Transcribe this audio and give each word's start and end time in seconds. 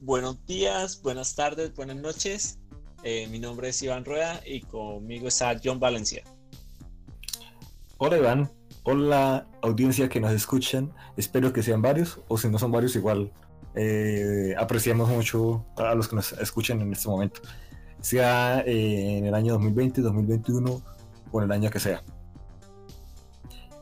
Buenos 0.00 0.46
días, 0.46 1.02
buenas 1.02 1.34
tardes, 1.34 1.74
buenas 1.74 1.96
noches. 1.96 2.58
Eh, 3.02 3.26
mi 3.30 3.38
nombre 3.38 3.68
es 3.68 3.82
Iván 3.82 4.04
Rueda 4.04 4.40
y 4.46 4.60
conmigo 4.62 5.28
está 5.28 5.60
John 5.62 5.78
Valencia. 5.80 6.22
Hola 7.98 8.18
Iván, 8.18 8.50
hola 8.84 9.46
audiencia 9.62 10.08
que 10.08 10.20
nos 10.20 10.32
escuchan. 10.32 10.92
Espero 11.16 11.52
que 11.52 11.62
sean 11.62 11.82
varios 11.82 12.20
o 12.28 12.38
si 12.38 12.48
no 12.48 12.58
son 12.58 12.72
varios 12.72 12.96
igual. 12.96 13.32
Eh, 13.74 14.54
apreciamos 14.58 15.08
mucho 15.10 15.66
a 15.76 15.94
los 15.94 16.08
que 16.08 16.16
nos 16.16 16.32
escuchan 16.32 16.80
en 16.80 16.92
este 16.92 17.08
momento. 17.08 17.42
Sea 18.00 18.60
eh, 18.60 19.18
en 19.18 19.26
el 19.26 19.34
año 19.34 19.54
2020, 19.54 20.00
2021 20.00 20.82
o 21.32 21.38
en 21.40 21.44
el 21.44 21.52
año 21.52 21.70
que 21.70 21.80
sea. 21.80 22.02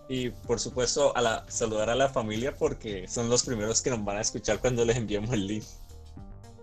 Y 0.09 0.31
por 0.31 0.61
supuesto 0.61 1.17
a 1.17 1.23
la, 1.23 1.45
saludar 1.49 1.91
a 1.91 1.95
la 1.95 2.09
familia 2.09 2.55
porque 2.55 3.09
son 3.09 3.29
los 3.31 3.43
primeros 3.43 3.81
que 3.81 3.91
nos 3.91 4.05
van 4.05 4.19
a 4.19 4.21
escuchar 4.21 4.59
cuando 4.59 4.85
les 4.85 4.97
enviemos 4.97 5.33
el 5.33 5.47
link. 5.47 5.65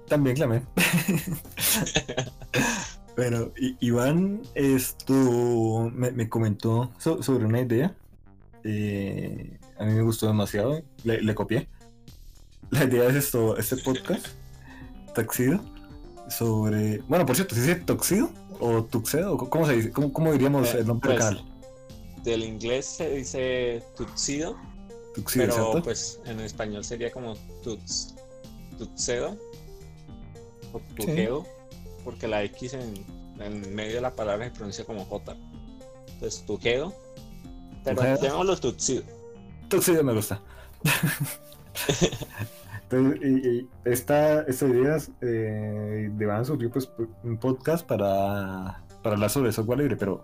También, 0.07 0.37
también. 0.37 0.67
Bueno, 3.15 3.51
Iván 3.79 4.41
esto 4.55 5.91
me, 5.93 6.29
comentó 6.29 6.91
sobre 6.97 7.45
una 7.45 7.61
idea. 7.61 7.95
Eh, 8.63 9.59
a 9.77 9.85
mí 9.85 9.93
me 9.93 10.01
gustó 10.01 10.27
demasiado. 10.27 10.81
Le, 11.03 11.35
copié. 11.35 11.67
La 12.69 12.83
idea 12.85 13.07
es 13.09 13.15
esto, 13.15 13.57
este 13.57 13.77
podcast, 13.77 14.27
Taxido, 15.13 15.59
sobre. 16.29 16.99
Bueno, 17.07 17.25
por 17.25 17.35
cierto, 17.35 17.55
¿se 17.55 17.61
dice 17.61 17.75
Toxido 17.75 18.31
o 18.59 18.83
Tuxedo? 18.83 19.37
¿Cómo 19.37 19.65
se 19.65 19.75
dice? 19.75 19.91
¿Cómo, 19.91 20.31
diríamos 20.31 20.73
el 20.73 20.87
nombre 20.87 21.09
del 21.11 21.19
pues, 21.19 21.35
canal? 21.35 21.50
Del 22.23 22.43
inglés 22.43 22.85
se 22.85 23.09
dice 23.09 23.83
Tuxido. 23.95 24.57
pero 25.33 25.81
pues 25.83 26.19
en 26.25 26.39
español 26.39 26.83
sería 26.83 27.11
como 27.11 27.35
Tux, 27.63 28.15
Tuxedo 28.77 29.37
o 30.71 30.79
Tuxedo 30.95 31.45
porque 32.03 32.27
la 32.27 32.43
X 32.43 32.73
en, 32.73 33.75
medio 33.75 33.95
de 33.95 34.01
la 34.01 34.15
palabra 34.15 34.45
se 34.45 34.51
pronuncia 34.51 34.85
como 34.85 35.05
J. 35.05 35.35
Entonces, 36.13 36.45
Tuxedo. 36.45 36.93
Pero 37.83 38.03
llamémoslo 38.03 38.57
Tuxido. 38.57 39.03
Tuxido 39.69 40.03
me 40.03 40.13
gusta. 40.13 40.41
Entonces, 42.89 43.21
y, 43.23 43.67
esta, 43.85 44.41
esta 44.41 44.67
idea 44.67 44.97
eh, 45.21 46.09
de 46.11 46.25
Van 46.25 46.45
surgió 46.45 46.69
pues 46.69 46.89
un 47.23 47.37
podcast 47.37 47.85
para, 47.85 48.83
para 49.01 49.15
hablar 49.15 49.29
sobre 49.29 49.51
software 49.51 49.79
libre, 49.79 49.95
pero 49.95 50.23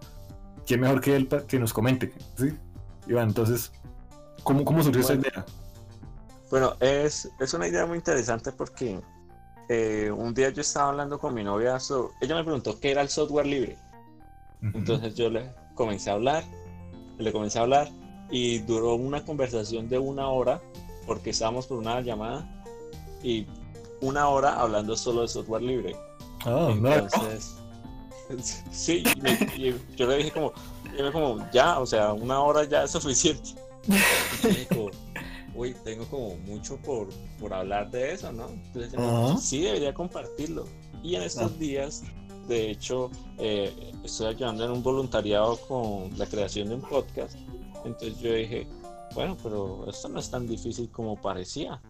¿quién 0.68 0.82
mejor 0.82 1.02
que 1.02 1.16
él 1.16 1.28
que 1.48 1.58
nos 1.58 1.74
comente? 1.74 2.14
¿sí? 2.36 2.54
Iván, 3.08 3.30
entonces, 3.30 3.72
¿cómo, 4.44 4.64
cómo 4.66 4.84
surgió 4.84 5.02
esta 5.02 5.16
idea? 5.16 5.46
Bueno, 6.52 6.74
es, 6.80 7.30
es 7.40 7.54
una 7.54 7.68
idea 7.68 7.86
muy 7.86 7.98
interesante 7.98 8.52
porque 8.52 9.00
eh, 9.70 10.12
un 10.16 10.34
día 10.34 10.50
yo 10.50 10.62
estaba 10.62 10.90
hablando 10.90 11.18
con 11.18 11.34
mi 11.34 11.44
novia, 11.44 11.78
ella 12.22 12.36
me 12.36 12.44
preguntó 12.44 12.80
qué 12.80 12.92
era 12.92 13.02
el 13.02 13.10
software 13.10 13.48
libre. 13.48 13.78
Entonces 14.62 15.16
yo 15.16 15.30
le 15.30 15.52
comencé 15.76 16.10
a 16.10 16.14
hablar, 16.14 16.44
le 17.18 17.32
comencé 17.32 17.60
a 17.60 17.62
hablar 17.62 17.90
y 18.30 18.60
duró 18.60 18.96
una 18.96 19.24
conversación 19.24 19.88
de 19.88 20.00
una 20.00 20.28
hora 20.30 20.62
porque 21.06 21.30
estábamos 21.30 21.68
por 21.68 21.78
una 21.78 22.02
llamada 22.02 22.46
y 23.24 23.46
una 24.02 24.28
hora 24.28 24.60
hablando 24.60 24.96
solo 24.96 25.22
de 25.22 25.28
software 25.28 25.62
libre. 25.62 25.96
Oh, 26.46 26.70
Entonces, 26.72 27.58
sí, 28.72 29.04
yo 29.96 30.08
le 30.08 30.18
dije 30.18 30.32
como, 30.32 30.54
como, 31.12 31.52
ya, 31.52 31.80
o 31.80 31.86
sea, 31.86 32.14
una 32.14 32.42
hora 32.42 32.64
ya 32.64 32.84
es 32.84 32.92
suficiente. 32.92 33.50
Y 34.44 34.48
dijo, 34.48 34.92
uy, 35.56 35.76
tengo 35.84 36.06
como 36.06 36.36
mucho 36.38 36.78
por, 36.78 37.08
por 37.40 37.54
hablar 37.54 37.90
de 37.92 38.14
eso, 38.14 38.32
¿no? 38.32 38.50
Entonces, 38.50 39.44
sí, 39.44 39.62
debería 39.62 39.94
compartirlo. 39.94 40.66
Y 41.04 41.16
en 41.16 41.24
estos 41.24 41.52
ah. 41.52 41.58
días, 41.58 42.04
de 42.48 42.72
hecho, 42.72 43.12
eh, 43.38 43.94
estoy 44.04 44.28
ayudando 44.28 44.66
en 44.66 44.72
un 44.72 44.84
voluntariado 44.84 45.58
con 45.68 46.18
la 46.18 46.26
creación 46.26 46.70
de 46.70 46.76
un 46.76 46.82
podcast. 46.82 47.36
Entonces 47.86 48.20
yo 48.20 48.34
dije, 48.34 48.68
bueno, 49.14 49.38
pero 49.42 49.90
esto 49.90 50.10
no 50.10 50.20
es 50.20 50.30
tan 50.30 50.48
difícil 50.48 50.90
como 50.90 51.16
parecía. 51.16 51.82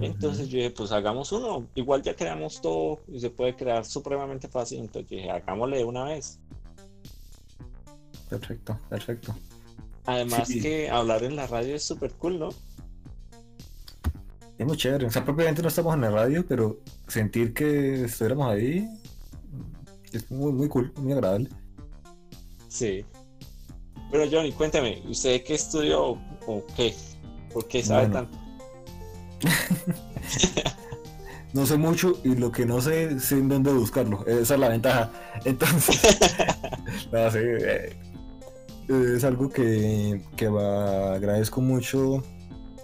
Entonces 0.00 0.48
yo 0.48 0.58
dije, 0.58 0.70
pues 0.70 0.92
hagamos 0.92 1.32
uno. 1.32 1.66
Igual 1.74 2.02
ya 2.02 2.14
creamos 2.14 2.60
todo 2.60 3.00
y 3.08 3.18
se 3.20 3.30
puede 3.30 3.56
crear 3.56 3.84
supremamente 3.84 4.48
fácil. 4.48 4.80
Entonces 4.80 5.10
yo 5.10 5.16
dije, 5.16 5.30
hagámosle 5.30 5.78
de 5.78 5.84
una 5.84 6.04
vez. 6.04 6.38
Perfecto, 8.28 8.78
perfecto. 8.88 9.34
Además 10.06 10.48
que 10.48 10.88
hablar 10.88 11.24
en 11.24 11.36
la 11.36 11.46
radio 11.46 11.74
es 11.74 11.84
súper 11.84 12.12
cool, 12.14 12.38
¿no? 12.38 12.50
Es 14.56 14.66
muy 14.66 14.76
chévere. 14.76 15.06
O 15.06 15.10
sea, 15.10 15.24
propiamente 15.24 15.62
no 15.62 15.68
estamos 15.68 15.94
en 15.94 16.02
la 16.02 16.10
radio, 16.10 16.44
pero 16.46 16.80
sentir 17.08 17.52
que 17.52 18.04
estuviéramos 18.04 18.46
ahí 18.48 18.88
es 20.12 20.30
muy, 20.30 20.52
muy 20.52 20.68
cool, 20.68 20.92
muy 20.96 21.12
agradable. 21.12 21.48
Sí. 22.68 23.04
Pero 24.10 24.24
Johnny, 24.30 24.52
cuéntame, 24.52 25.02
¿usted 25.08 25.42
qué 25.44 25.54
estudió 25.54 26.18
o 26.46 26.64
qué? 26.76 26.94
¿Por 27.52 27.66
qué 27.68 27.82
sabe 27.82 28.08
tanto? 28.08 28.39
no 31.52 31.66
sé 31.66 31.76
mucho 31.76 32.20
y 32.24 32.36
lo 32.36 32.52
que 32.52 32.66
no 32.66 32.80
sé, 32.80 33.18
sé 33.20 33.38
en 33.38 33.48
dónde 33.48 33.72
buscarlo. 33.72 34.24
Esa 34.26 34.54
es 34.54 34.60
la 34.60 34.68
ventaja. 34.68 35.10
Entonces, 35.44 36.18
no, 37.12 37.18
eh, 37.18 37.96
es 38.88 39.24
algo 39.24 39.48
que, 39.48 40.22
que 40.36 40.46
agradezco 40.46 41.60
mucho 41.60 42.22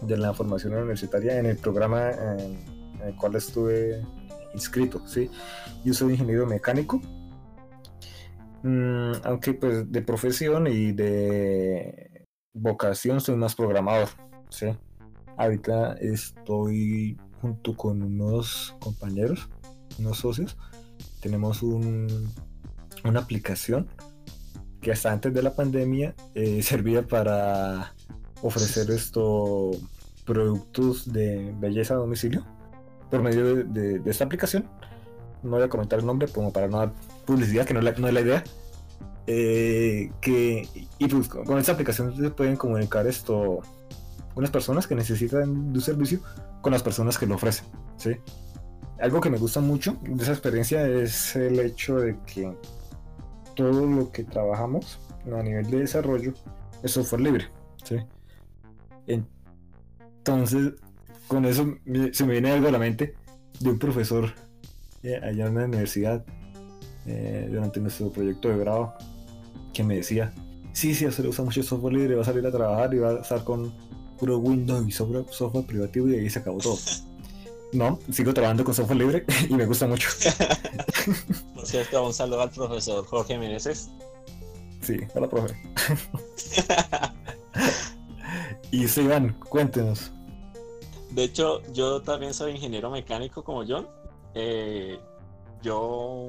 de 0.03 0.17
la 0.17 0.35
formación 0.35 0.75
universitaria 0.75 1.39
en 1.39 1.47
el 1.47 1.57
programa 1.57 2.11
en, 2.11 2.59
el 3.03 3.15
cual 3.17 3.37
estuve 3.37 4.05
inscrito. 4.55 5.07
¿sí? 5.07 5.31
Yo 5.85 5.95
soy 5.95 6.13
ingeniero 6.13 6.47
mecánico, 6.47 7.01
mm, 8.63 9.13
aunque 9.25 9.55
pues 9.55 9.91
de 9.91 10.03
profesión 10.03 10.67
y 10.67 10.93
de 10.93 12.25
vocación 12.53 13.21
soy 13.21 13.37
más 13.37 13.55
programador. 13.55 14.09
¿sí? 14.49 14.67
Ahorita 15.37 15.95
estoy 15.95 17.17
junto 17.41 17.77
con 17.77 18.03
unos 18.03 18.75
compañeros, 18.81 19.49
unos 19.99 20.19
socios. 20.19 20.57
Tenemos 21.21 21.63
un, 21.63 22.29
una 23.05 23.21
aplicación 23.21 23.89
que 24.81 24.93
hasta 24.93 25.13
antes 25.13 25.35
de 25.35 25.43
la 25.43 25.55
pandemia 25.55 26.15
eh, 26.35 26.63
servía 26.63 27.07
para 27.07 27.95
ofrecer 28.43 28.91
estos 28.91 29.77
productos 30.25 31.13
de 31.13 31.55
belleza 31.59 31.95
a 31.95 31.99
domicilio 31.99 32.45
por 33.11 33.23
medio 33.23 33.65
de, 33.65 34.01
esta 34.07 34.25
aplicación. 34.25 34.69
No 35.43 35.51
voy 35.51 35.63
a 35.63 35.69
comentar 35.69 35.99
el 35.99 36.07
nombre 36.07 36.29
como 36.29 36.53
para 36.53 36.67
no 36.67 36.79
dar 36.79 36.93
publicidad, 37.25 37.67
que 37.67 37.75
no, 37.75 37.81
es 37.81 38.15
la 38.15 38.21
idea. 38.21 38.43
Eh, 39.29 40.11
que, 40.21 40.69
y 40.99 41.09
pues 41.09 41.29
con 41.29 41.59
esta 41.59 41.73
aplicación 41.73 42.17
se 42.17 42.31
pueden 42.31 42.57
comunicar 42.57 43.07
esto 43.07 43.61
unas 44.37 44.51
personas 44.51 44.87
que 44.87 44.95
necesitan 44.95 45.73
de 45.73 45.79
un 45.79 45.81
servicio 45.81 46.21
con 46.61 46.73
las 46.73 46.83
personas 46.83 47.19
que 47.19 47.27
lo 47.27 47.35
ofrecen. 47.35 47.67
¿sí? 47.97 48.13
Algo 49.01 49.21
que 49.21 49.31
me 49.31 49.39
gusta 49.39 49.61
mucho 49.61 49.97
de 50.03 50.23
esa 50.23 50.33
experiencia 50.33 50.87
es 50.87 51.35
el 51.35 51.59
hecho 51.59 51.97
de 51.97 52.17
que 52.27 52.55
todo 53.57 53.87
lo 53.87 54.13
que 54.13 54.25
trabajamos 54.25 55.01
a 55.27 55.43
nivel 55.43 55.69
de 55.71 55.81
desarrollo 55.81 56.35
es 56.83 56.93
software 56.93 57.23
libre. 57.23 57.47
¿sí? 57.83 57.97
Entonces, 59.07 60.75
con 61.27 61.47
eso 61.47 61.75
se 62.13 62.25
me 62.25 62.33
viene 62.33 62.51
algo 62.51 62.69
a 62.69 62.73
la 62.73 62.79
mente 62.79 63.15
de 63.59 63.71
un 63.71 63.79
profesor 63.79 64.33
eh, 65.03 65.19
allá 65.23 65.47
en 65.47 65.55
la 65.55 65.65
universidad 65.65 66.25
eh, 67.07 67.49
durante 67.51 67.81
nuestro 67.81 68.11
proyecto 68.11 68.51
de 68.51 68.59
grado 68.59 68.93
que 69.73 69.83
me 69.83 69.97
decía, 69.97 70.33
sí, 70.73 70.95
sí, 70.95 71.11
se 71.11 71.27
usa 71.27 71.45
mucho 71.45 71.63
software 71.63 71.95
libre, 71.95 72.17
va 72.17 72.23
a 72.23 72.25
salir 72.25 72.47
a 72.47 72.51
trabajar 72.51 72.93
y 72.93 72.99
va 72.99 73.11
a 73.11 73.21
estar 73.21 73.45
con 73.45 73.73
puro 74.17 74.39
Windows 74.39 74.87
y 74.87 74.93
software, 74.93 75.25
software 75.31 75.67
privativo 75.67 76.09
y 76.09 76.17
ahí 76.17 76.31
se 76.31 76.41
acabó 76.41 76.59
todo. 76.59 76.79
No, 77.73 77.99
sigo 78.13 78.33
trabajando 78.33 78.65
con 78.65 78.73
software 78.73 78.99
libre 78.99 79.25
y 79.51 79.55
me 79.55 79.67
gusta 79.67 79.87
mucho. 79.87 80.09
Por 81.55 81.67
cierto, 81.67 82.07
un 82.07 82.15
saludo 82.15 82.43
al 82.43 82.51
profesor 82.51 83.05
Jorge 83.05 83.37
Meneses. 83.37 83.91
Sí, 84.81 84.99
hola, 85.15 85.29
profe. 85.29 85.57
y 88.71 88.87
sí, 88.87 89.01
Iván, 89.03 89.37
cuéntenos. 89.49 90.13
De 91.11 91.25
hecho, 91.25 91.61
yo 91.73 92.01
también 92.03 92.33
soy 92.33 92.53
ingeniero 92.53 92.89
mecánico 92.89 93.43
como 93.43 93.65
John. 93.67 93.89
Eh, 94.35 94.99
yo, 95.61 96.29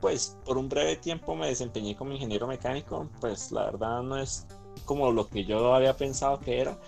pues, 0.00 0.36
por 0.44 0.56
un 0.56 0.68
breve 0.68 0.96
tiempo 0.96 1.34
me 1.34 1.48
desempeñé 1.48 1.96
como 1.96 2.12
ingeniero 2.12 2.46
mecánico. 2.46 3.08
Pues, 3.20 3.50
la 3.50 3.64
verdad 3.64 4.02
no 4.02 4.16
es 4.16 4.46
como 4.84 5.10
lo 5.12 5.28
que 5.28 5.44
yo 5.44 5.74
había 5.74 5.96
pensado 5.96 6.40
que 6.40 6.60
era, 6.60 6.78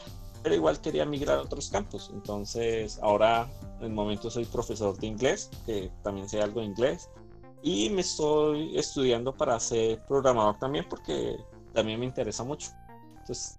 pero 0.43 0.55
igual 0.55 0.81
quería 0.81 1.05
migrar 1.05 1.39
a 1.39 1.43
otros 1.43 1.71
campos. 1.71 2.11
Entonces, 2.13 2.99
ahora 3.03 3.49
en 3.79 3.87
el 3.87 3.93
momento 3.93 4.31
soy 4.31 4.45
profesor 4.45 4.97
de 4.99 5.07
inglés, 5.07 5.51
que 5.67 5.91
también 6.03 6.29
sé 6.29 6.41
algo 6.41 6.61
de 6.61 6.67
inglés, 6.67 7.09
y 7.63 7.91
me 7.91 8.01
estoy 8.01 8.77
estudiando 8.77 9.33
para 9.33 9.59
ser 9.61 10.01
programador 10.07 10.59
también, 10.59 10.85
porque 10.89 11.37
también 11.73 12.01
me 12.01 12.07
interesa 12.07 12.43
mucho. 12.43 12.71
Entonces, 13.21 13.59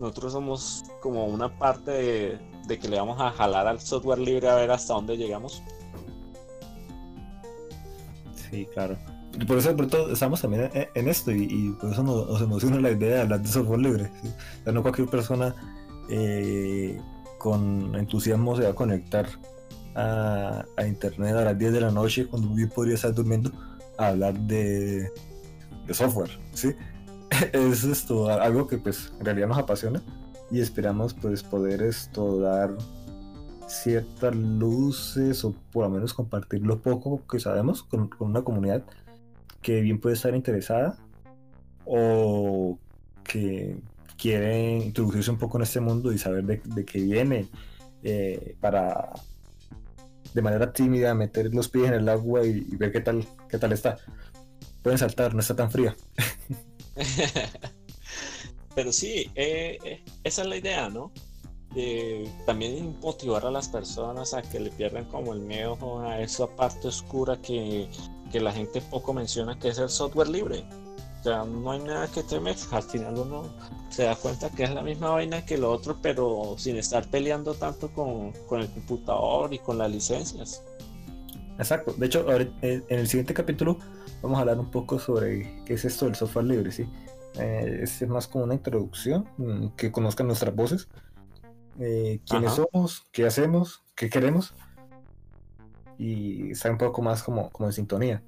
nosotros 0.00 0.32
somos 0.32 0.84
como 1.00 1.26
una 1.26 1.56
parte 1.58 1.90
de, 1.90 2.38
de 2.66 2.78
que 2.78 2.88
le 2.88 2.98
vamos 2.98 3.20
a 3.20 3.30
jalar 3.30 3.66
al 3.66 3.80
software 3.80 4.18
libre 4.18 4.48
a 4.48 4.54
ver 4.54 4.70
hasta 4.70 4.94
dónde 4.94 5.16
llegamos. 5.16 5.62
Sí, 8.50 8.66
claro. 8.72 8.96
Por 9.46 9.58
eso 9.58 9.70
de 9.70 9.74
pronto 9.74 10.10
estamos 10.10 10.40
también 10.40 10.70
en 10.72 11.08
esto 11.08 11.32
y, 11.32 11.42
y 11.50 11.70
por 11.70 11.92
eso 11.92 12.02
nos, 12.04 12.28
nos 12.28 12.40
emociona 12.40 12.78
la 12.80 12.92
idea 12.92 13.16
de 13.16 13.20
hablar 13.22 13.42
de 13.42 13.48
software 13.48 13.80
libre. 13.80 14.10
¿sí? 14.22 14.28
O 14.28 14.64
sea, 14.64 14.72
no 14.72 14.82
cualquier 14.82 15.08
persona 15.08 15.54
eh, 16.08 17.00
con 17.38 17.94
entusiasmo 17.94 18.56
se 18.56 18.64
va 18.64 18.70
a 18.70 18.74
conectar 18.74 19.26
a, 19.94 20.64
a 20.76 20.86
internet 20.86 21.34
a 21.36 21.44
las 21.44 21.58
10 21.58 21.72
de 21.72 21.80
la 21.80 21.90
noche 21.90 22.26
cuando 22.26 22.48
bien 22.48 22.68
podría 22.68 22.94
estar 22.94 23.14
durmiendo 23.14 23.50
a 23.98 24.08
hablar 24.08 24.38
de, 24.40 25.10
de 25.86 25.94
software. 25.94 26.30
¿sí? 26.52 26.74
Es 27.52 27.84
esto, 27.84 28.28
algo 28.28 28.66
que 28.66 28.78
pues 28.78 29.12
en 29.18 29.26
realidad 29.26 29.48
nos 29.48 29.58
apasiona 29.58 30.02
y 30.50 30.60
esperamos 30.60 31.14
pues 31.14 31.42
poder 31.42 31.82
esto 31.82 32.38
dar 32.38 32.76
ciertas 33.66 34.34
luces 34.34 35.44
o 35.44 35.54
por 35.72 35.84
lo 35.84 35.90
menos 35.90 36.14
compartir 36.14 36.60
lo 36.62 36.80
poco 36.80 37.26
que 37.26 37.40
sabemos 37.40 37.82
con, 37.82 38.08
con 38.08 38.30
una 38.30 38.42
comunidad 38.42 38.84
que 39.62 39.80
bien 39.80 39.98
puede 39.98 40.14
estar 40.14 40.34
interesada 40.34 40.98
o 41.86 42.78
que 43.24 43.76
quiere 44.16 44.78
introducirse 44.78 45.30
un 45.30 45.38
poco 45.38 45.58
en 45.58 45.64
este 45.64 45.80
mundo 45.80 46.12
y 46.12 46.18
saber 46.18 46.44
de, 46.44 46.60
de 46.64 46.84
qué 46.84 47.00
viene 47.00 47.48
eh, 48.02 48.56
para 48.60 49.12
de 50.34 50.42
manera 50.42 50.72
tímida 50.72 51.14
meter 51.14 51.54
los 51.54 51.68
pies 51.68 51.88
en 51.88 51.94
el 51.94 52.08
agua 52.08 52.44
y, 52.44 52.60
ver 52.76 52.92
qué 52.92 53.00
tal 53.00 53.26
qué 53.48 53.58
tal 53.58 53.72
está 53.72 53.96
pueden 54.82 54.98
saltar 54.98 55.32
no 55.34 55.40
está 55.40 55.56
tan 55.56 55.70
fría 55.70 55.96
Pero 58.74 58.92
sí, 58.92 59.30
eh, 59.36 59.78
eh, 59.84 60.04
esa 60.24 60.42
es 60.42 60.48
la 60.48 60.56
idea, 60.56 60.88
¿no? 60.88 61.12
También 62.44 62.98
motivar 63.00 63.46
a 63.46 63.50
las 63.52 63.68
personas 63.68 64.34
a 64.34 64.42
que 64.42 64.58
le 64.58 64.70
pierdan 64.70 65.04
como 65.04 65.32
el 65.32 65.40
miedo 65.40 66.00
a 66.00 66.20
esa 66.20 66.48
parte 66.48 66.88
oscura 66.88 67.40
que, 67.40 67.88
que 68.32 68.40
la 68.40 68.52
gente 68.52 68.80
poco 68.80 69.12
menciona, 69.12 69.56
que 69.58 69.68
es 69.68 69.78
el 69.78 69.88
software 69.88 70.28
libre. 70.28 70.64
O 71.20 71.22
sea, 71.22 71.44
no 71.44 71.70
hay 71.70 71.78
nada 71.80 72.08
que 72.08 72.24
temer. 72.24 72.56
Al 72.72 72.82
final 72.82 73.16
uno 73.16 73.54
se 73.94 74.02
da 74.02 74.16
cuenta 74.16 74.50
que 74.50 74.64
es 74.64 74.74
la 74.74 74.82
misma 74.82 75.10
vaina 75.10 75.46
que 75.46 75.56
lo 75.56 75.70
otro, 75.70 75.98
pero 76.02 76.56
sin 76.58 76.76
estar 76.76 77.08
peleando 77.08 77.54
tanto 77.54 77.92
con, 77.92 78.32
con 78.48 78.60
el 78.60 78.68
computador 78.68 79.54
y 79.54 79.60
con 79.60 79.78
las 79.78 79.90
licencias. 79.90 80.64
Exacto. 81.58 81.94
De 81.96 82.06
hecho, 82.06 82.20
ahora, 82.20 82.48
eh, 82.62 82.82
en 82.88 82.98
el 82.98 83.06
siguiente 83.06 83.34
capítulo 83.34 83.78
vamos 84.20 84.38
a 84.38 84.40
hablar 84.40 84.58
un 84.58 84.70
poco 84.70 84.98
sobre 84.98 85.62
qué 85.64 85.74
es 85.74 85.84
esto 85.84 86.06
del 86.06 86.16
software 86.16 86.46
libre, 86.46 86.72
¿sí? 86.72 86.88
Eh, 87.38 87.80
es 87.82 88.06
más 88.08 88.26
como 88.26 88.44
una 88.44 88.54
introducción, 88.54 89.28
mm, 89.36 89.68
que 89.76 89.92
conozcan 89.92 90.26
nuestras 90.26 90.54
voces, 90.54 90.88
eh, 91.78 92.20
quiénes 92.28 92.52
Ajá. 92.52 92.66
somos, 92.72 93.04
qué 93.12 93.26
hacemos, 93.26 93.84
qué 93.94 94.10
queremos 94.10 94.54
y 95.98 96.50
estar 96.50 96.72
un 96.72 96.78
poco 96.78 97.00
más 97.00 97.22
como, 97.22 97.48
como 97.50 97.68
en 97.68 97.72
sintonía. 97.72 98.22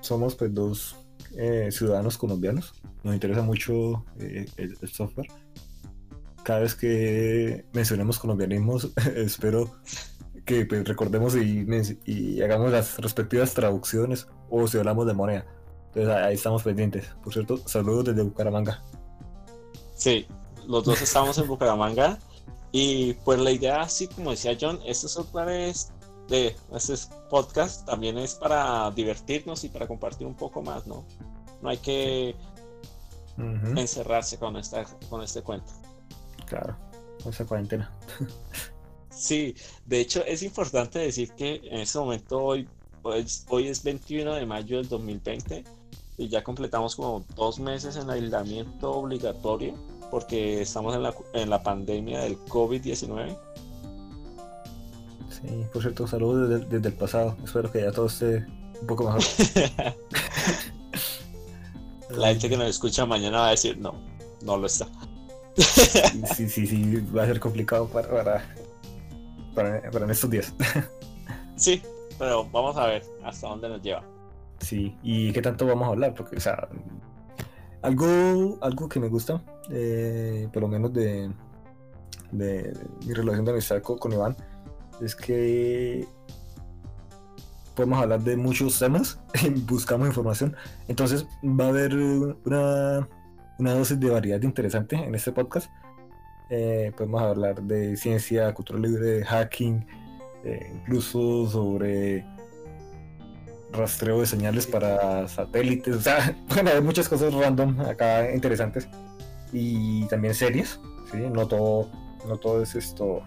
Somos 0.00 0.34
pues 0.34 0.54
dos 0.54 0.96
eh, 1.36 1.68
ciudadanos 1.70 2.18
colombianos, 2.18 2.74
nos 3.02 3.14
interesa 3.14 3.42
mucho 3.42 4.04
eh, 4.18 4.46
el, 4.56 4.76
software. 4.88 5.28
Cada 6.42 6.60
vez 6.60 6.74
que 6.74 7.64
mencionemos 7.72 8.18
colombianismos, 8.18 8.90
espero 9.16 9.70
que 10.44 10.66
pues, 10.66 10.86
recordemos 10.86 11.34
y, 11.36 12.42
hagamos 12.42 12.70
las 12.70 12.98
respectivas 12.98 13.54
traducciones 13.54 14.26
o 14.50 14.66
si 14.66 14.78
hablamos 14.78 15.06
de 15.06 15.14
moneda. 15.14 15.46
Entonces 15.88 16.12
ahí 16.12 16.34
estamos 16.34 16.62
pendientes. 16.62 17.06
Por 17.22 17.32
cierto, 17.32 17.56
saludos 17.66 18.04
desde 18.06 18.22
Bucaramanga. 18.22 18.82
Sí, 19.94 20.26
los 20.66 20.84
dos 20.84 21.00
estamos 21.00 21.38
en 21.38 21.46
Bucaramanga 21.46 22.18
y 22.72 23.14
pues 23.24 23.38
la 23.38 23.52
idea, 23.52 23.82
así 23.82 24.08
como 24.08 24.32
decía 24.32 24.56
John, 24.60 24.80
este 24.84 25.08
software 25.08 25.48
es 25.48 25.92
de 26.28 26.56
este 26.72 26.94
es 26.94 27.10
podcast 27.28 27.86
también 27.86 28.18
es 28.18 28.34
para 28.34 28.90
divertirnos 28.90 29.64
y 29.64 29.68
para 29.68 29.86
compartir 29.86 30.26
un 30.26 30.34
poco 30.34 30.62
más, 30.62 30.86
¿no? 30.86 31.04
No 31.60 31.68
hay 31.68 31.78
que 31.78 32.34
encerrarse 33.36 34.38
con 34.38 34.56
esta 34.56 34.84
con 35.08 35.22
este 35.22 35.42
cuento. 35.42 35.72
Claro, 36.46 36.76
esa 37.26 37.44
cuarentena. 37.44 37.90
Sí, 39.10 39.54
de 39.86 40.00
hecho 40.00 40.24
es 40.24 40.42
importante 40.42 40.98
decir 40.98 41.32
que 41.32 41.60
en 41.64 41.80
este 41.80 41.98
momento 41.98 42.42
hoy 42.42 42.68
pues, 43.00 43.46
hoy 43.48 43.68
es 43.68 43.84
21 43.84 44.34
de 44.34 44.44
mayo 44.44 44.78
del 44.78 44.88
2020 44.88 45.62
y 46.16 46.28
ya 46.28 46.42
completamos 46.42 46.96
como 46.96 47.24
dos 47.36 47.60
meses 47.60 47.96
en 47.96 48.10
aislamiento 48.10 48.90
obligatorio 48.90 49.74
porque 50.10 50.62
estamos 50.62 50.94
en 50.94 51.02
la, 51.02 51.14
en 51.32 51.50
la 51.50 51.62
pandemia 51.62 52.20
del 52.20 52.38
COVID-19. 52.46 53.36
Por 55.72 55.82
cierto, 55.82 56.06
saludos 56.06 56.48
desde, 56.48 56.66
desde 56.66 56.88
el 56.88 56.94
pasado. 56.94 57.36
Espero 57.44 57.70
que 57.70 57.82
ya 57.82 57.92
todo 57.92 58.06
esté 58.06 58.46
un 58.80 58.86
poco 58.86 59.04
mejor. 59.04 59.22
La 62.10 62.28
gente 62.28 62.48
que 62.48 62.56
nos 62.56 62.68
escucha 62.68 63.06
mañana 63.06 63.38
va 63.38 63.48
a 63.48 63.50
decir, 63.50 63.78
no, 63.78 63.94
no 64.42 64.56
lo 64.56 64.66
está. 64.66 64.86
Sí, 65.56 66.22
sí, 66.34 66.48
sí, 66.48 66.66
sí, 66.66 66.96
va 67.16 67.22
a 67.22 67.26
ser 67.26 67.40
complicado 67.40 67.86
para, 67.88 68.08
para, 68.08 68.54
para, 69.54 69.90
para 69.90 70.04
en 70.04 70.10
estos 70.10 70.30
días. 70.30 70.54
Sí, 71.56 71.80
pero 72.18 72.44
vamos 72.50 72.76
a 72.76 72.86
ver 72.86 73.04
hasta 73.22 73.46
dónde 73.46 73.68
nos 73.68 73.80
lleva. 73.80 74.02
Sí, 74.58 74.96
y 75.04 75.32
qué 75.32 75.40
tanto 75.40 75.64
vamos 75.64 75.86
a 75.86 75.90
hablar, 75.92 76.12
porque, 76.12 76.36
o 76.36 76.40
sea, 76.40 76.68
algo, 77.80 78.58
algo 78.60 78.88
que 78.88 78.98
me 78.98 79.08
gusta, 79.08 79.40
eh, 79.70 80.48
por 80.52 80.62
lo 80.62 80.68
menos 80.68 80.92
de, 80.92 81.30
de 82.32 82.76
mi 83.06 83.14
relación 83.14 83.44
de 83.44 83.52
amistad 83.52 83.80
con, 83.82 83.98
con 83.98 84.12
Iván, 84.12 84.36
es 85.00 85.14
que 85.14 86.06
podemos 87.74 88.00
hablar 88.00 88.20
de 88.20 88.36
muchos 88.36 88.78
temas, 88.78 89.20
buscamos 89.66 90.08
información, 90.08 90.56
entonces 90.88 91.26
va 91.42 91.66
a 91.66 91.68
haber 91.68 91.94
una, 91.94 93.08
una 93.58 93.74
dosis 93.74 93.98
de 93.98 94.10
variedad 94.10 94.42
interesante 94.42 94.96
en 94.96 95.14
este 95.14 95.32
podcast. 95.32 95.70
Eh, 96.50 96.92
podemos 96.96 97.22
hablar 97.22 97.62
de 97.62 97.96
ciencia, 97.96 98.52
cultura 98.54 98.78
libre, 98.78 99.24
hacking, 99.24 99.86
eh, 100.44 100.72
incluso 100.74 101.48
sobre 101.48 102.24
rastreo 103.72 104.20
de 104.20 104.26
señales 104.26 104.66
para 104.66 105.26
satélites, 105.26 105.96
o 105.96 106.00
sea, 106.00 106.36
pueden 106.48 106.68
haber 106.68 106.82
muchas 106.82 107.08
cosas 107.08 107.34
random 107.34 107.80
acá 107.80 108.30
interesantes 108.32 108.88
y 109.52 110.06
también 110.06 110.34
series, 110.34 110.78
¿sí? 111.10 111.18
No 111.32 111.48
todo, 111.48 111.90
no 112.28 112.36
todo 112.36 112.62
es 112.62 112.74
esto, 112.74 113.22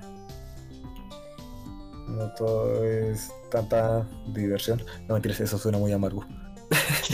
no 2.07 2.31
todo 2.33 2.83
es 2.85 3.31
tanta 3.51 4.07
diversión. 4.33 4.83
No 5.07 5.13
mentiras, 5.15 5.39
eso 5.39 5.57
suena 5.57 5.77
muy 5.77 5.91
amargo. 5.91 6.25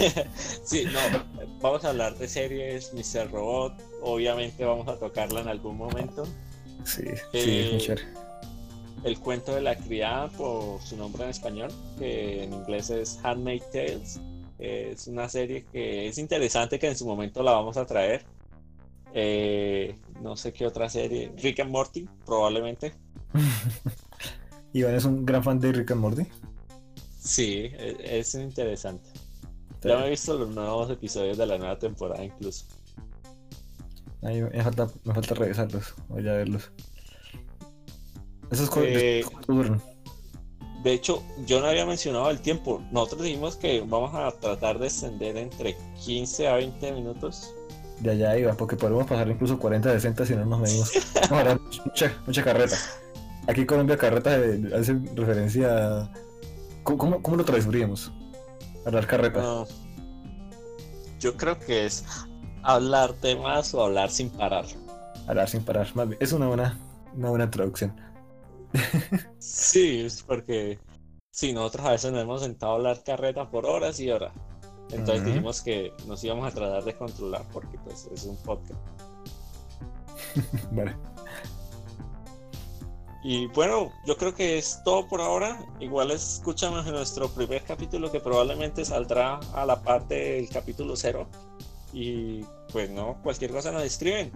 Sí, 0.64 0.86
no, 0.86 1.00
vamos 1.62 1.86
a 1.86 1.90
hablar 1.90 2.18
de 2.18 2.28
series, 2.28 2.92
Mr. 2.94 3.30
Robot, 3.32 3.74
obviamente 4.02 4.66
vamos 4.66 4.88
a 4.88 4.98
tocarla 4.98 5.42
en 5.42 5.48
algún 5.48 5.78
momento. 5.78 6.26
Sí, 6.84 7.04
sí, 7.06 7.22
Eh, 7.34 7.78
chévere. 7.80 8.04
El 9.04 9.20
cuento 9.20 9.54
de 9.54 9.62
la 9.62 9.76
criada, 9.76 10.30
por 10.30 10.82
su 10.82 10.98
nombre 10.98 11.26
en 11.26 11.30
español, 11.30 11.72
que 12.00 12.44
en 12.44 12.54
inglés 12.54 12.90
es 12.90 13.20
Handmaid's 13.24 13.70
Tales. 13.72 14.20
Es 14.58 15.08
una 15.08 15.28
serie 15.30 15.66
que 15.72 16.08
es 16.08 16.18
interesante, 16.18 16.80
que 16.80 16.88
en 16.88 16.98
su 16.98 17.06
momento 17.06 17.44
la 17.44 17.52
vamos 17.52 17.78
a 17.78 17.86
traer. 17.86 18.26
Eh, 19.14 19.96
no 20.22 20.36
sé 20.36 20.54
qué 20.54 20.66
otra 20.66 20.90
serie. 20.90 21.32
Rick 21.38 21.60
and 21.60 21.70
Morty, 21.72 22.08
probablemente. 22.26 22.94
Iván 24.74 24.96
es 24.96 25.06
un 25.06 25.26
gran 25.26 25.44
fan 25.44 25.60
de 25.60 25.72
Rick 25.72 25.92
and 25.92 26.02
Morty. 26.02 26.26
Sí, 27.20 27.70
e- 27.74 28.20
es 28.20 28.34
interesante. 28.36 29.10
Ya 29.84 29.98
me 29.98 30.08
he 30.08 30.10
visto 30.12 30.38
los 30.38 30.50
nuevos 30.50 30.90
episodios 30.90 31.38
de 31.38 31.46
la 31.46 31.58
nueva 31.58 31.78
temporada 31.78 32.24
incluso. 32.24 32.66
Ay, 34.22 34.42
me, 34.42 34.64
falta, 34.64 34.88
me 35.04 35.14
falta 35.14 35.36
revisarlos, 35.36 35.94
voy 36.08 36.28
a 36.28 36.34
verlos. 36.34 36.72
Esos 38.50 38.70
co- 38.70 38.82
Eh. 38.84 39.24
De 40.84 40.94
hecho, 40.94 41.24
yo 41.46 41.62
no 41.62 41.68
había 41.68 41.86
mencionado 41.86 42.30
el 42.30 42.40
tiempo. 42.40 42.84
Nosotros 42.92 43.24
dijimos 43.24 43.56
que 43.56 43.82
vamos 43.82 44.14
a 44.16 44.32
tratar 44.38 44.80
de 44.80 44.88
extender 44.88 45.38
entre 45.38 45.78
15 46.04 46.48
a 46.48 46.56
20 46.56 46.92
minutos. 46.92 47.54
De 48.00 48.12
allá 48.12 48.38
iba, 48.38 48.54
porque 48.54 48.76
podemos 48.76 49.06
pasar 49.08 49.30
incluso 49.30 49.58
40, 49.60 49.92
60 49.94 50.26
si 50.26 50.36
no 50.36 50.46
nos 50.46 50.60
medimos. 50.60 50.92
Mucha 52.28 52.44
carreta. 52.44 52.78
Aquí 53.48 53.66
Colombia 53.66 53.98
carreta 53.98 54.38
eh, 54.38 54.62
hace 54.78 54.94
referencia 55.16 56.02
a... 56.02 56.14
¿Cómo, 56.84 57.22
cómo, 57.22 57.38
lo 57.38 57.46
traduciríamos? 57.46 58.12
Hablar 58.86 59.08
carreta. 59.08 59.42
No. 59.42 59.66
yo 61.20 61.36
creo 61.38 61.58
que 61.60 61.86
es 61.86 62.04
hablar 62.64 63.14
temas 63.14 63.74
o 63.74 63.84
hablar 63.84 64.10
sin 64.10 64.30
parar. 64.30 64.66
Hablar 65.28 65.50
sin 65.50 65.64
parar. 65.64 65.88
Más 65.96 66.10
bien, 66.10 66.18
es 66.22 66.34
una 66.34 66.48
buena, 66.48 66.78
una 67.16 67.30
buena 67.30 67.50
traducción. 67.50 67.96
Sí, 69.40 70.02
es 70.02 70.24
porque 70.24 70.80
sí, 71.32 71.54
nosotros 71.54 71.86
a 71.86 71.92
veces 71.92 72.12
nos 72.12 72.22
hemos 72.22 72.42
sentado 72.42 72.72
a 72.72 72.76
hablar 72.76 73.04
carreta 73.04 73.50
por 73.50 73.66
horas 73.66 74.00
y 74.00 74.10
horas. 74.10 74.34
Entonces 74.92 75.26
dijimos 75.26 75.62
que 75.62 75.94
nos 76.08 76.24
íbamos 76.24 76.48
a 76.48 76.56
tratar 76.56 76.84
de 76.84 76.96
controlar 76.96 77.44
porque 77.52 77.78
pues 77.84 78.08
es 78.14 78.24
un 78.24 78.38
podcast. 78.38 78.80
Vale. 80.72 80.96
Y 83.24 83.48
bueno, 83.48 83.94
yo 84.06 84.18
creo 84.18 84.36
que 84.36 84.58
es 84.58 84.82
todo 84.84 85.08
por 85.08 85.22
ahora. 85.22 85.66
Igual 85.80 86.12
escúchanos 86.12 86.86
en 86.86 86.94
nuestro 86.94 87.30
primer 87.30 87.64
capítulo 87.64 88.12
que 88.12 88.20
probablemente 88.20 88.84
saldrá 88.84 89.40
a 89.54 89.66
la 89.66 89.82
parte 89.82 90.16
del 90.16 90.50
capítulo 90.50 90.96
cero. 90.98 91.28
Y 91.94 92.42
pues 92.72 92.90
no, 92.90 93.18
cualquier 93.24 93.52
cosa 93.52 93.72
nos 93.72 93.84
escriben. 93.84 94.32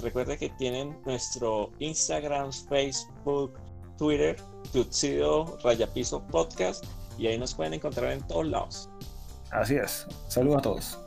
Recuerde 0.00 0.38
que 0.38 0.50
tienen 0.50 0.96
nuestro 1.04 1.72
Instagram, 1.80 2.52
Facebook, 2.52 3.58
Twitter, 3.98 4.36
Tutsido 4.72 5.58
Rayapiso 5.64 6.22
Podcast. 6.28 6.84
Y 7.18 7.26
ahí 7.26 7.36
nos 7.36 7.54
pueden 7.54 7.74
encontrar 7.74 8.12
en 8.12 8.24
todos 8.28 8.46
lados. 8.46 8.88
Así 9.50 9.74
es. 9.74 10.06
Saludos 10.28 10.58
a 10.58 10.62
todos. 10.62 10.98